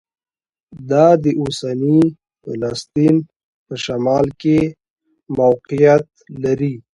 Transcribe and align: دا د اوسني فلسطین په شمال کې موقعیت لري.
دا 0.89 1.05
د 1.23 1.25
اوسني 1.41 2.01
فلسطین 2.43 3.15
په 3.65 3.73
شمال 3.85 4.25
کې 4.41 4.59
موقعیت 5.39 6.05
لري. 6.43 6.73